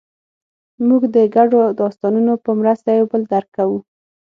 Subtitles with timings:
[0.87, 3.79] موږ د ګډو داستانونو په مرسته یو بل درک کوو.